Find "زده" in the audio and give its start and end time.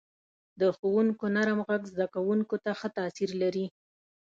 1.93-2.07